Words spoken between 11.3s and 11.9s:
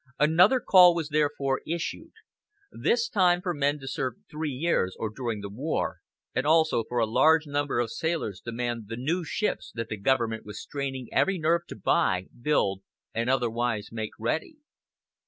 nerve to